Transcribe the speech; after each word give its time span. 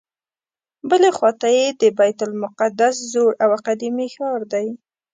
بلې 0.89 1.09
خواته 1.17 1.47
یې 1.57 1.65
د 1.81 1.83
بیت 1.97 2.19
المقدس 2.27 2.95
زوړ 3.11 3.31
او 3.43 3.51
قدیمي 3.67 4.07
ښار 4.15 4.41
دی. 4.53 4.67